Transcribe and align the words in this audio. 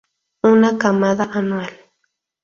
Una 0.51 0.71
camada 0.83 1.27
anual. 1.41 1.75